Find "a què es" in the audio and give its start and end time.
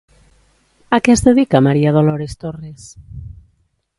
0.97-1.23